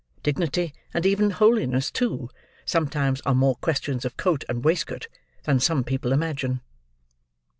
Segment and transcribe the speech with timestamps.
[0.23, 2.31] Dignity, and even holiness too,
[2.65, 5.07] sometimes, are more questions of coat and waistcoat
[5.43, 6.61] than some people imagine.